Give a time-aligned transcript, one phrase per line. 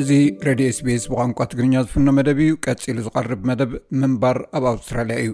[0.00, 0.10] እዚ
[0.46, 3.70] ሬድዮ ስስ ብቋንቋ ትግርኛ ዝፍኖ መደብ እዩ ቀፂሉ ዝቐርብ መደብ
[4.00, 5.32] ምንባር ኣብ ኣውስትራልያ እዩ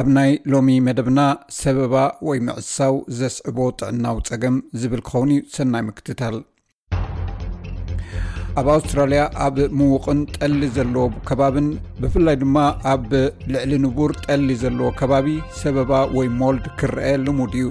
[0.00, 1.20] ኣብ ናይ ሎሚ መደብና
[1.60, 1.94] ሰበባ
[2.28, 6.36] ወይ ምዕሳው ዘስዕቦ ጥዕናው ፀገም ዝብል ክኸውን ሰናይ ምክትታል
[8.60, 11.68] ኣብ ኣውስትራልያ ኣብ ምዉቅን ጠሊ ዘለዎ ከባብን
[12.02, 12.56] ብፍላይ ድማ
[12.92, 13.08] ኣብ
[13.54, 15.28] ልዕሊ ንቡር ጠሊ ዘለዎ ከባቢ
[15.62, 17.68] ሰበባ ወይ ሞልድ ክርአ ልሙድ እዩ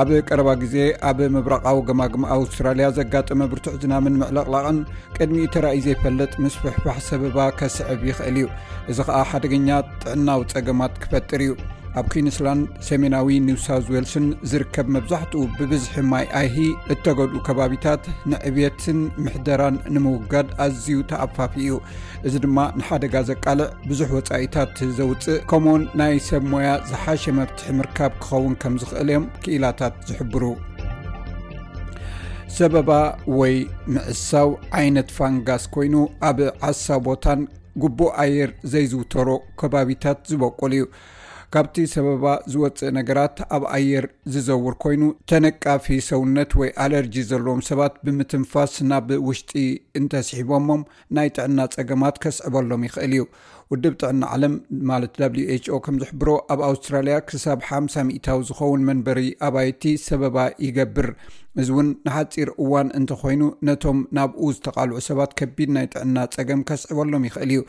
[0.00, 0.74] ኣብ ቀረባ ግዜ
[1.08, 4.78] ኣብ ምብራቃዊ ግማግማ ኣውስትራልያ ዘጋጠመ ብርቱዕ ዝናምን ምዕለቕላቕን
[5.16, 8.46] ቅድሚ ተራእዩ ዘይፈለጥ ምስ ብሕባሕ ሰበባ ከስዕብ ይክእል እዩ
[8.92, 9.68] እዚ ከዓ ሓደገኛ
[10.04, 11.52] ጥዕናዊ ፀገማት ክፈጥር እዩ
[11.98, 16.56] ኣብ ኩንስላንድ ሰሜናዊ ኒውሳውት ዌልስን ዝርከብ መብዛሕትኡ ብብዝሒ ማይ ኣይሂ
[16.94, 21.72] እተገልኡ ከባቢታት ንዕብትን ምሕደራን ንምውጋድ ኣዝዩ ተኣፋፊ እዩ
[22.26, 28.54] እዚ ድማ ንሓደጋ ዘቃልዕ ብዙሕ ወፃኢታት ዘውፅእ ከምኡውን ናይ ሰብ ሞያ ዝሓሸ መፍትሒ ምርካብ ክኸውን
[28.64, 30.42] ከም ዝኽእል እዮም ክኢላታት ዝሕብሩ
[32.58, 32.90] ሰበባ
[33.40, 33.56] ወይ
[33.94, 34.48] ምዕሳው
[34.80, 35.96] ዓይነት ፋንጋስ ኮይኑ
[36.28, 37.42] ኣብ ዓሳ ቦታን
[37.82, 39.28] ጉቡእ ኣየር ዘይዝውተሮ
[39.60, 40.84] ከባቢታት ዝበቁሉ እዩ
[41.54, 48.74] ካብቲ ሰበባ ዝወፅእ ነገራት ኣብ ኣየር ዝዘውር ኮይኑ ተነቃፊ ሰውነት ወይ ኣለርጂ ዘለዎም ሰባት ብምትንፋስ
[48.90, 49.52] ናብ ውሽጢ
[50.00, 50.82] እንተስሒቦሞም
[51.18, 53.24] ናይ ጥዕና ፀገማት ከስዕበሎም ይኽእል እዩ
[53.72, 54.54] ውድብ ጥዕና ዓለም
[54.90, 55.12] ማለት
[55.64, 61.08] ችኦ ከም ዝሕብሮ ኣብ ኣውስትራልያ ክሳብ ሓምሳ ሚእታዊ ዝኸውን መንበሪ ኣባይቲ ሰበባ ይገብር
[61.60, 67.52] እዚ እውን ንሓፂር እዋን እንተኮይኑ ነቶም ናብኡ ዝተቃልዑ ሰባት ከቢድ ናይ ጥዕና ፀገም ከስዕበሎም ይኽእል
[67.54, 67.60] እዩ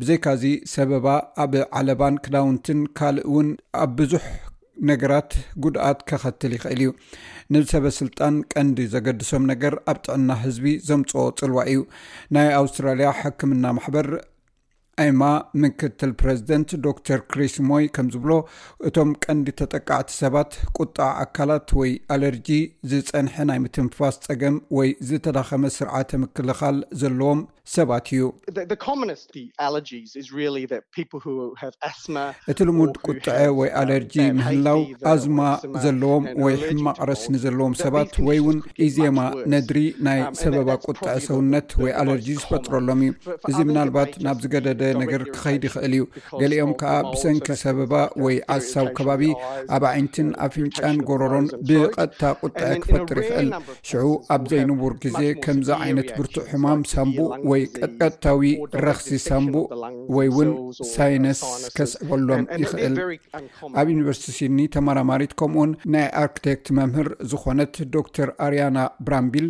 [0.00, 1.06] ብዘይካዚ ሰበባ
[1.44, 3.50] ኣብ ዓለባን ክዳውንትን ካልእ እውን
[3.82, 4.24] ኣብ ብዙሕ
[4.92, 5.30] ነገራት
[5.62, 6.90] ጉድኣት ከኸትል ይኽእል እዩ
[7.52, 11.80] ንሰበስልጣን ቀንዲ ዘገድሶም ነገር ኣብ ጥዕና ህዝቢ ዘምፅኦ ፅልዋ እዩ
[12.36, 14.08] ናይ ኣውስትራልያ ሕክምና ማሕበር
[15.02, 15.22] ኣይማ
[15.62, 18.32] ምክትል ፕረዚደንት ዶክተር ክሪስሞይ ከምዝብሎ
[18.88, 22.48] እቶም ቀንዲ ተጠቃዕቲ ሰባት ቁጣዕ ኣካላት ወይ ኣለርጂ
[22.92, 27.42] ዝፀንሐ ናይ ምትንፋስ ፀገም ወይ ዝተዳኸመ ስርዓተ ምክልኻል ዘለዎም
[27.76, 28.24] ሰባት እዩ
[32.50, 35.38] እቲ ልሙድ ቁጥዐ ወይ um, ኣለርጂ ምህላውኣዝማ
[35.86, 38.58] ዘለዎም ወይ ሕማቅረስንዘለዎም ሰባት ወይ ውን
[38.88, 39.18] ኢዜማ
[39.54, 39.78] ነድሪ
[40.08, 43.12] ናይ um, ሰበባ ቁጣዐ ሰውነት ወይ ኣለርጂ ዝፈጥረሎም እዩ
[43.52, 47.92] እዚ ምናልባት ናብ ዝገደደ ነገር ክከይድ ይኽእል እዩገሊኦም ከዓ ብሰንኪ ሰበባ
[48.24, 49.22] ወይ ዓሳብ ከባቢ
[49.76, 53.48] ኣብ ዓይነትን ኣብ ፍንጫን ጎረሮን ብቐጥታ ቁጣዐ ክፈጥር ይክእል
[53.90, 54.04] ሽዑ
[54.36, 57.62] ኣብ ዘይንውር ግዜ ከምዚ ዓይነት ብርቱእ ሕማም ሳንቡእ ወይ
[58.00, 58.52] ቀጥታዊ
[58.86, 59.66] ረክሲ ሳንቡእ
[60.18, 60.50] ወይ ውን
[60.94, 61.42] ሳይነስ
[61.78, 62.96] ከስዕበሎም ይክእል
[63.80, 69.48] ኣብ ዩኒቨርሲቲሲኒ ተመራማሪት ከምኡኡን ናይ ኣርክቴክት መምህር ዝኾነት ዶክተር ኣርያና ብራንቢል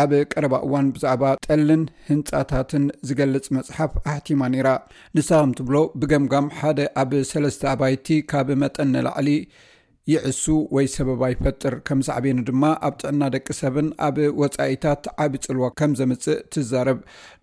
[0.00, 4.68] ኣብ ቀረባ እዋን ብዛዕባ ጠልን ህንፃታትን ዝገልፅ መፅሓፍ ኣሕቲማ ነራ
[5.18, 9.28] ንሳከምት ብሎ ብገምጋም ሓደ ኣብ ሰለስተ ኣባይቲ ካብ መጠ ነላዕሊ
[10.12, 10.44] ይዕሱ
[10.76, 16.98] ወይ ሰበባ ይፈጥር ከምዝዕበኒ ድማ ኣብ ጥዕና ደቂ ሰብን ኣብ ወፃኢታት ዓብፅልዋ ከም ዘምፅእ ትዛረብ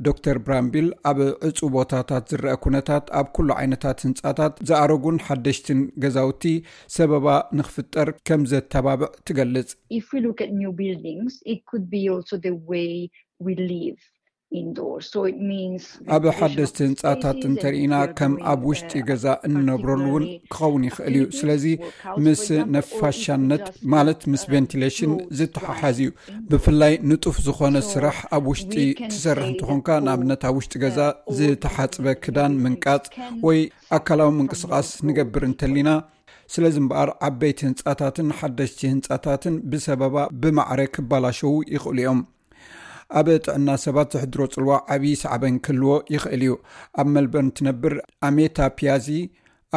[0.07, 1.19] ዶክተር ብራምቢል ኣብ
[1.49, 6.43] ዕፁ ቦታታት ዝርአ ኩነታት ኣብ ኩሉ ዓይነታት ህንፃታት ዝኣረጉን ሓደሽትን ገዛውቲ
[6.97, 7.25] ሰበባ
[7.59, 9.69] ንክፍጠር ከምዘተባብዕ ትገልፅ
[16.15, 21.65] ኣብ ሓደስቲ ህንፃታት እንተርኢና ከም ኣብ ውሽጢ ገዛ እንነብረሉ እውን ክኸውን ይኽእል እዩ ስለዚ
[22.25, 22.43] ምስ
[22.75, 26.09] ነፋሻነት ማለት ምስ ቨንቲሌሽን uh, ዝተሓሓዝ እዩ
[26.51, 28.75] ብፍላይ ንጡፍ ዝኮነ ስራሕ ኣብ ውሽጢ
[29.11, 30.99] ትሰርሕ እንትኾንካ ንኣብነት ኣብ ውሽጢ ገዛ
[31.39, 33.03] ዝተሓፅበ ክዳን ምንቃፅ
[33.49, 33.59] ወይ
[33.99, 35.89] ኣካላዊ ምንቅስቃስ ንገብር እንተሊና
[36.55, 42.19] ስለዚ እምበኣር ዓበይቲ ህንፃታትን ሓደሽቲ ህንፃታትን ብሰበባ ብማዕረ ክባላሸው ይኽእሉ እዮም
[43.19, 46.53] ኣብ ጥዕና ሰባት ዘሕድሮ ፅልዋዕ ዓብዪ ሰዕበን ክህልዎ ይኽእል እዩ
[47.01, 47.93] ኣብ መልበርን ትነብር
[48.27, 49.07] ኣሜታ ፕያዚ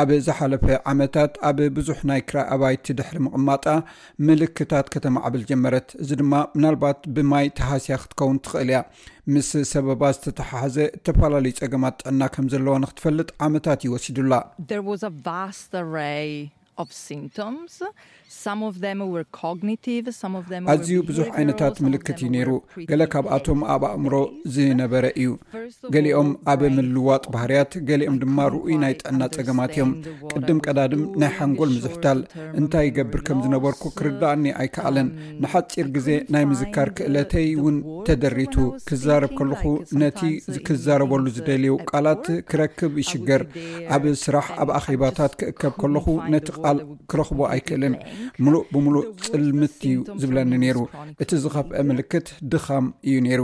[0.00, 3.64] ኣብ ዝሓለፈ ዓመታት ኣብ ብዙሕ ናይ ክራ ኣባይቲ ድሕሪ ምቕማጣ
[4.26, 8.80] ምልክታት ከተማ ዓብል ጀመረት እዚ ድማ ምናልባት ብማይ ተሃስያ ክትከውን ትኽእል እያ
[9.34, 14.32] ምስ ሰበባ ዝተተሓሓዘ እተፈላለዩ ፀገማት ጥዕና ከም ዘለዋ ንክትፈልጥ ዓመታት እዩወሲዱላ
[20.72, 22.50] ኣዝዩ ብዙሕ ዓይነታት ምልክት እዩ ነይሩ
[22.90, 24.14] ገለ ካብኣቶም ኣብ ኣእምሮ
[24.54, 25.28] ዝነበረ እዩ
[25.94, 32.20] ገሊኦም ኣብ ምልዋጥ ባህርያት ገሊኦም ድማ ርኡይ ናይ ጥዕና ፀገማት እዮምቅድም ቀዳድም ናይ ሓንጎል ምዙሕታል
[32.60, 37.76] እንታይ ይገብር ከም ዝነበርኩ ክርዳእኒ ኣይከኣለን um, ንሓጭር ግዜ ናይ ምዝካር ክእለተይ እውን
[38.08, 38.56] ተደሪቱ
[38.88, 39.62] ክዛረብ ከለኹ
[40.02, 40.20] ነቲ
[40.68, 43.42] ክዛረበሉ ዝደልዩ ቃላት ክረክብ ይሽገር
[43.96, 46.46] ኣብ ስራሕ ኣብ ኣኼባታት ክእከብ ከለኹ ነት
[47.10, 47.94] ክረክቦ ኣይክእልን
[48.44, 50.78] ሙሉእ ብምሉእ ፅልምት እዩ ዝብለኒ ነይሩ
[51.22, 53.42] እቲ ዝኸፍአ ምልክት ድኻም እዩ ነይሩ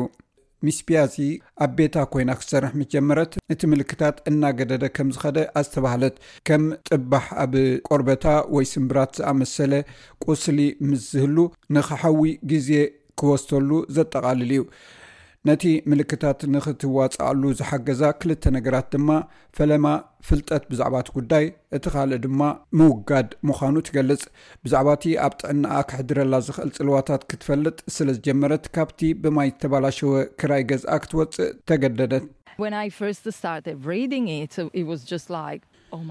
[0.67, 1.17] ሚስፒያሲ
[1.65, 6.17] ኣብ ቤታ ኮይና ክሰርሕ ምጀመረት እቲ ምልክታት እናገደደ ከምዝኸደ ኣዝተባሃለት
[6.49, 7.53] ከም ጥባሕ ኣብ
[7.89, 8.25] ቆርበታ
[8.57, 9.73] ወይ ስምብራት ዝኣመሰለ
[10.27, 11.37] ቁስሊ ምስ ዝህሉ
[11.77, 12.23] ንከሓዊ
[12.53, 12.71] ግዜ
[13.21, 14.63] ክወስተሉ ዘጠቓልል እዩ
[15.49, 19.09] ነቲ ምልክታት ንክትዋፅኣሉ ዝሓገዛ ክልተ ነገራት ድማ
[19.57, 19.87] ፈለማ
[20.29, 21.45] ፍልጠት ብዛዕባ እቲ ጉዳይ
[21.77, 22.41] እቲ ካልእ ድማ
[22.79, 24.25] ምውጋድ ምዃኑ ትገልጽ
[24.65, 30.97] ብዛዕባ እቲ ኣብ ጥዕናኣ ክሕድረላ ዝኽእል ፅልዋታት ክትፈልጥ ስለ ዝጀመረት ካብቲ ብማይ ዝተባላሸወ ክራይ ገዝኣ
[31.05, 32.27] ክትወፅእ ተገደደት
[35.97, 36.03] Oh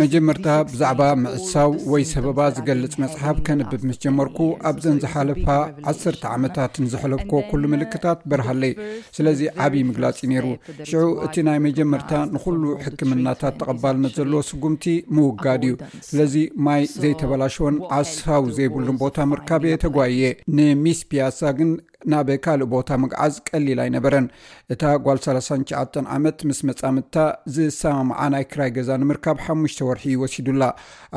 [0.00, 4.38] መጀመርታ ብዛዕባ ምዕሳው ወይ ሰበባ ዝገልፅ መፅሓፍ ከንብብ ምስ ጀመርኩ
[4.68, 5.46] ኣብዘን ዝሓለፋ
[5.92, 8.72] 1ተ ዓመታትን ዝሐለፍኮ ኩሉ uh, ምልክታት በርሃለይ
[9.16, 10.46] ስለዚ ዓብይ ምግላፂ ነይሩ
[10.90, 14.86] ሽዑ እቲ ናይ መጀመርታ ንኩሉ ሕክምናታት ተቐባልነት ዘሎ ስጉምቲ
[15.18, 15.76] ምውጋድ እዩ
[16.08, 16.36] ስለዚ
[16.68, 20.22] ማይ ዘይተበላሸዎን ዓሳዊ ዘይብሉን ቦታ ምርካብየ ተጓየ
[20.58, 21.72] ንሚስ ፒያሳ ግን
[22.12, 24.26] ናበ ካልእ ቦታ ምግዓዝ ቀሊል ኣይነበረን
[24.72, 27.16] እታ ጓል 3ሸ ዓመት ምስ መፃምድታ
[27.54, 30.62] ዝሰማምዓ ናይ ክራይ ገዛ ንምርካብ ሓሙሽተ ወርሒ ወሲዱላ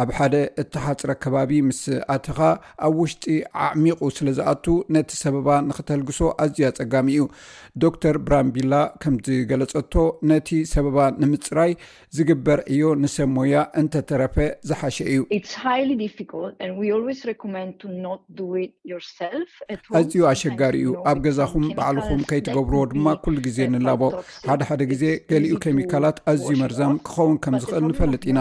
[0.04, 1.82] ኣብ ሓደ እተሓፅረ ከባቢ ምስ
[2.16, 2.40] ኣተኻ
[2.88, 3.36] ኣብ ውሽጢ
[3.68, 4.66] ዓዕሚቑ ስለ ዝኣቱ
[4.96, 7.24] ነቲ ሰበባ ንክተልግሶ ኣዝዩ ኣፀጋሚ እዩ
[7.86, 9.94] ዶክተር ብራንቢላ ከምዝገለፀቶ
[10.32, 11.72] ነቲ ሰበባ ንምፅራይ
[12.20, 14.36] ዝግበር ዕዮ ንሰብ ሞያ እንተተረፈ
[14.72, 15.32] ዝሓሸ እዩኣዩ
[20.34, 20.73] ኣሸጋዩ
[21.10, 24.02] ኣብ ገዛኩም ባዕልኩም ከይትገብርዎ ድማ ኩሉ ግዜ ንላቦ
[24.48, 28.40] ሓደ ሓደ ግዜ ገሊኡ ኬሚካላት ኣዝዩ መርዛም ክኸውን ከም ዝኽእል ንፈልጥ ኢና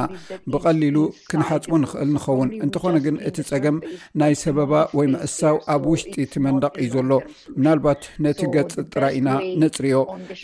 [0.55, 0.96] ብቀሊሉ
[1.31, 3.76] ክንሓፅቦ ንክእል ንኸውን እንትኾነ ግን እቲ ፀገም
[4.23, 7.11] ናይ ሰበባ ወይ ምእሳው ኣብ ውሽጢ ቲ መንዳቅ እዩ ዘሎ
[7.58, 9.29] ምናልባት ነቲ ገፅ ጥራይ ኢና
[9.64, 9.99] ነፅርዮ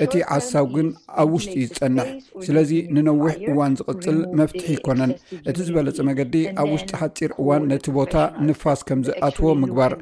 [0.07, 0.89] እቲ ዓሳው ግን
[1.25, 2.09] ኣብ ውሽጢ ዩ ዝፀንሕ
[2.49, 5.13] ስለዚ ንነዊሕ እዋን ዝቅፅል መፍትሒ ይኮነን
[5.51, 8.15] እቲ ዝበለፀ መገዲ ኣብ ውሽጢ ሓፂር እዋን ነቲ ቦታ
[8.49, 9.93] ንፋስ ከምዝኣትዎ ምግባር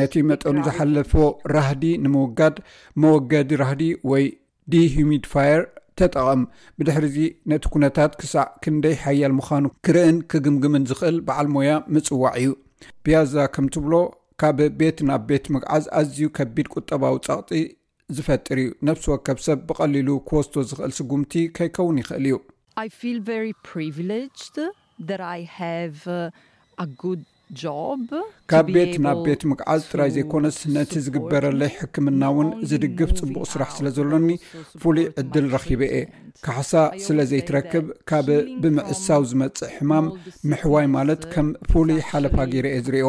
[0.00, 1.23] ነቲ መጠኑ ዝሓለፍዎ
[1.56, 2.56] ራህዲ ንምውጋድ
[3.02, 4.24] መወገዲ ራህዲ ወይ
[4.72, 5.58] ዲሁሚድፋር
[6.00, 6.40] ተጠቐም
[6.78, 7.16] ብድሕሪዚ
[7.50, 12.48] ነቲ ኩነታት ክሳዕ ክንደይ ሓያል ምዃኑ ክርእን ክግምግምን ዝኽእል በዓል ሞያ ምፅዋዕ እዩ
[13.06, 13.92] ፕያዛ ከምትብሎ
[14.42, 17.60] ካብ ቤት ናብ ቤት ምግዓዝ ኣዝዩ ከቢድ ቁጠባዊ ፀቕጢ
[18.16, 22.36] ዝፈጥር እዩ ነብሲ ወከብ ሰብ ብቐሊሉ ክወስቶ ዝኽእል ስጉምቲ ከይከውን ይኽእል እዩ
[28.50, 34.28] ካብ ቤት ናብ ቤት ምግዓዝ ጥራይ ዘይኮነስ ነቲ ዝግበረለይ ሕክምናውን ዝድግፍ ጽቡቕ ስራሕ ስለ ዘሎኒ
[34.82, 36.02] ፍሉይ ዕድል ረኺበ እየ
[36.46, 36.70] ካሕሳ
[37.04, 38.26] ስለ ዘይትረክብ ካብ
[38.62, 40.06] ብምዕሳው ዝመፅእ ሕማም
[40.50, 43.06] ምሕዋይ ማለት ከም ፍሉይ ሓለፋግርአ ዝርዮ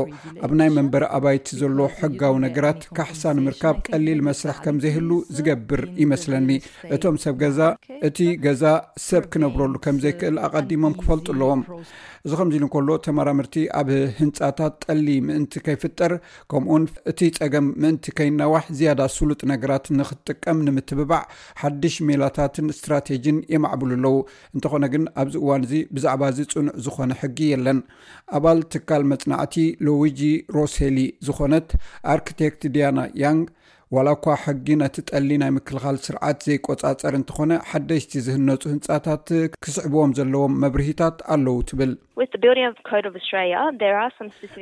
[0.48, 6.50] ኣብ ናይ መንበሪ ኣባይቲ ዘሎ ሕጋዊ ነገራት ካሕሳ ንምርካብ ቀሊል መስራሕ ከም ዘይህሉ ዝገብር ይመስለኒ
[6.98, 7.60] እቶም ሰብ ገዛ
[8.10, 8.63] እቲ ገዛ
[9.07, 11.63] ሰብ ክነብረሉ ከምዘይክእል ኣቀዲሞም ክፈልጡ ኣለዎም
[12.25, 13.89] እዚ ከምዚ ኢሉ እንከሎ ተመራምርቲ ኣብ
[14.19, 16.12] ህንፃታት ጠሊ ምእንቲ ከይፍጠር
[16.51, 21.22] ከምኡውን እቲ ፀገም ምእንቲ ከይነዋሕ ዝያዳ ስሉጥ ነገራት ንክትጥቀም ንምትብባዕ
[21.63, 24.15] ሓድሽ ሜላታትን ስትራተ ጅን የማዕብሉ ኣለው
[24.56, 27.79] እንተኾነ ግን ኣብዚ እዋን እዚ ብዛዕባ እዚ ፅኑዕ ዝኮነ ሕጊ የለን
[28.39, 29.56] ኣባል ትካል መፅናዕቲ
[29.88, 30.21] ሎዊጂ
[30.57, 30.97] ሮሴሊ
[31.27, 31.69] ዝኾነት
[32.15, 33.47] አርክቴክት ዲያና ያንግ
[33.93, 39.27] ዋላ እኳ ሕጊ ነቲ ጠሊ ናይ ምክልኻል ስርዓት ዘይቆፃፀር እንትኾነ ሓደሽቲ ዝህነፁ ህንፃታት
[39.63, 41.91] ክስዕብዎም ዘለዎም መብርሂታት ኣለው ትብል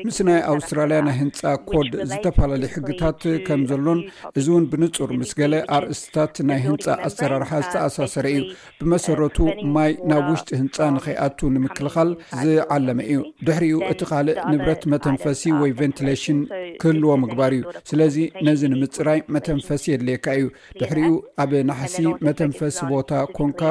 [0.08, 1.40] ምስ ናይ ኣውስትራልያ ናይ ህንፃ
[1.70, 4.00] ኮድ ዝተፈላለዩ ሕግታት ከም ዘሎን
[4.40, 9.38] እዚ እውን ብንፁር ምስ ገለ ኣርእስትታት ናይ ህንፃ uh, ኣሰራርሓ ዝተኣሳሰረ እዩ uh, ብመሰረቱ
[9.76, 12.10] ማይ ናብ ውሽጢ uh, ህንፃ ንከይኣቱ ንምክልኻል
[12.50, 16.42] ዝዓለመ እዩ ድሕሪኡ እቲ ካልእ ንብረት መተንፈሲ ወይ ቨንቲሌሽን
[16.84, 18.18] ክህልዎ ምግባር እዩ ስለዚ
[18.48, 20.46] ነዚ ንምፅራይ መተንፈስ የድሌየካ እዩ
[20.80, 21.12] ድሕሪኡ
[21.44, 23.62] ኣብ ናሕሲ መተንፈሲ ቦታ ኮንካ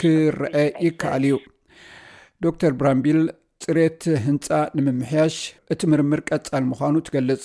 [0.00, 0.54] ክረአ
[0.86, 1.36] ይከኣል እዩ
[2.62, 3.20] ዶር ብራንቢል
[3.64, 4.46] ፅሬት ህንፃ
[4.78, 5.34] ንምምሕያሽ
[5.72, 7.42] እቲ ምርምር ቀፃል ምዃኑ ትገልፅ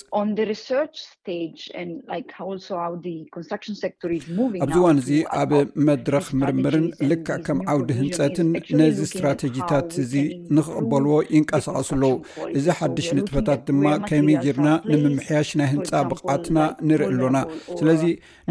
[4.64, 5.10] ኣብዚ ዋንእዚ
[5.40, 5.52] ኣብ
[5.88, 8.48] መድረክ ምርምርን ልካዕ ከም ዓውዲ ህንፀትን
[8.80, 10.12] ነዚ እስትራቴጂታት እዚ
[10.58, 12.12] ንክቅበልዎ ይንቀሳቐሱ ኣለዉ
[12.60, 16.58] እዚ ሓድሽ ንጥፈታት ድማ ከመ ጅርና ንምምሕያሽ ናይ ህንፃ ብቕዓትና
[16.90, 17.38] ንርኢ ኣሎና
[17.80, 18.02] ስለዚ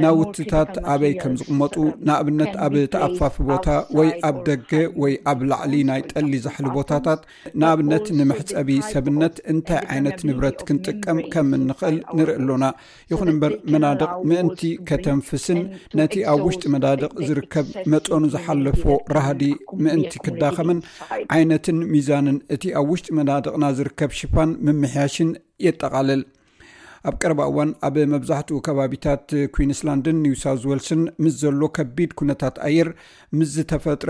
[0.05, 1.75] ናይውትታት ኣበይ ከም ዝቕመጡ
[2.07, 3.67] ንኣብነት ኣብ ተኣፋፊ ቦታ
[3.99, 4.71] ወይ ኣብ ደገ
[5.03, 7.21] ወይ ኣብ ላዕሊ ናይ ጠሊ ዛሕሊ ቦታታት
[7.61, 12.65] ንኣብነት ንምሕፀቢ ሰብነት እንታይ ዓይነት ንብረት ክንጥቀም ከም ንክእል ንርኢ ኣሎና
[13.11, 15.59] ይኹን እምበር መናድቅ ምእንቲ ከተንፍስን
[15.99, 18.83] ነቲ ኣብ ውሽጢ መዳድቅ ዝርከብ መፀኑ ዝሓለፎ
[19.17, 19.43] ራህዲ
[19.85, 20.81] ምእንቲ ክዳኸምን
[21.37, 25.31] ዓይነትን ሚዛንን እቲ ኣብ ውሽጢ መናድቕና ዝርከብ ሽፋን ምምሕያሽን
[25.67, 26.23] የጠቓልል
[27.09, 32.89] ኣብ ቀረባ እዋን ኣብ መብዛሕትኡ ከባቢታት ኩንስላንድን ኒውሳውት ወልስን ምስ ዘሎ ከቢድ ኩነታት ኣየር
[33.39, 34.09] ምስ ዝተፈጥረ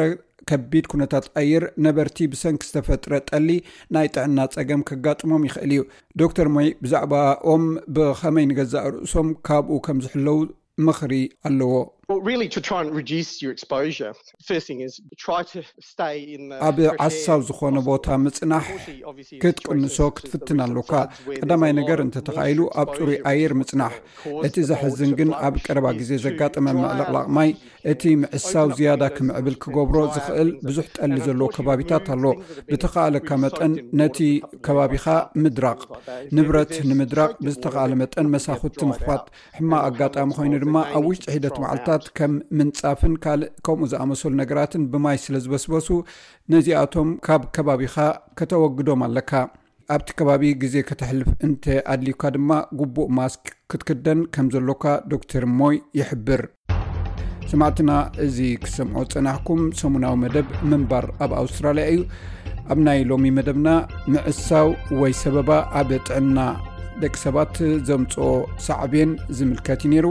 [0.50, 3.50] ከቢድ ኩነታት ኣየር ነበርቲ ብሰንኪ ዝተፈጥረ ጠሊ
[3.96, 5.84] ናይ ጥዕና ፀገም ክጋጥሞም ይኽእል እዩ
[6.22, 7.66] ዶክተር ሞይ ብዛዕባኦም
[7.98, 10.39] ብኸመይ ንገዛእ ርእሶም ካብኡ ከም ዝሕለው
[10.88, 11.13] ምኽሪ
[11.50, 11.74] ኣለዎ
[16.67, 18.65] ኣብ ዓሳብ ዝኾነ ቦታ ምፅናሕ
[19.43, 20.93] ክትቅንሶ ክትፍትን ኣለካ
[21.41, 23.93] ቀዳማይ ነገር እንተተካኢሉ ኣብ ፅሩይ ኣየር ምፅናሕ
[24.49, 27.49] እቲ ዘሕዝን ግን ኣብ ቀረባ ግዜ ዘጋጠመ መዕልቅላቅ ማይ
[27.93, 32.25] እቲ ምዕሳው ዝያዳ ክምዕብል ክገብሮ ዝክእል ብዙሕ ጠሊ ዘለዎ ከባቢታት ኣሎ
[32.71, 34.17] ብተካኣለካ መጠን ነቲ
[34.67, 35.05] ከባቢካ
[35.43, 35.81] ምድራቅ
[36.37, 39.25] ንብረት ንምድራቅ ብዝተካኣለ መጠን መሳኽቲ ምኽፋት
[39.59, 45.18] ሕማ ኣጋጣሚ ኮይኑ ድማ ኣብ ውሽጢ ሒደት መዓልታት ከም ምንፃፍን ካልእ ከምኡ ዝኣመሰሉ ነገራትን ብማይ
[45.24, 45.88] ስለ ዝበስበሱ
[46.54, 47.96] ነዚኣቶም ካብ ከባቢካ
[48.39, 49.32] ከተወግዶም ኣለካ
[49.96, 51.63] ኣብቲ ከባቢ ግዜ ከተሕልፍ እንተ
[51.94, 52.50] ኣድልዩካ ድማ
[52.80, 56.42] ጉቡእ ማስክ ክትክደን ከም ዘለካ ዶክተር ሞይ ይሕብር
[57.51, 57.92] ስማዕትና
[58.25, 62.01] እዚ ክሰምዖ ፀናሕኩም ሰሙናዊ መደብ ምንባር ኣብ ኣውስትራልያ እዩ
[62.72, 63.68] ኣብ ናይ ሎሚ መደብና
[64.13, 64.70] ምዕሳው
[65.01, 65.50] ወይ ሰበባ
[65.82, 66.38] ኣብ ጥዕና
[67.01, 67.56] ደቂ ሰባት
[67.88, 68.27] ዘምፅኦ
[68.66, 70.06] ሳዕብን ዝምልከት ዩ ነይሩ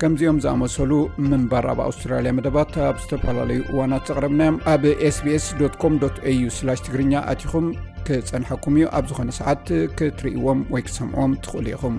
[0.00, 0.92] ከምዚኦም ዝኣመሰሉ
[1.30, 4.82] ምንባር ኣብ ኣውስትራልያ መደባት ኣብ ዝተፈላለዩ እዋናት ዘቕረብናዮም ኣብ
[5.16, 7.66] sbsኮm au ትግርኛ ኣትኹም
[8.08, 9.64] ክጸንሐኩም እዩ ኣብ ዝኾነ ሰዓት
[10.00, 11.96] ክትርእይዎም ወይ ክሰምዑዎም ትኽእሉ ኢኹም